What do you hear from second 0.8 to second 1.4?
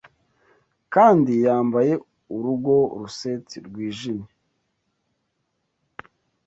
Kandi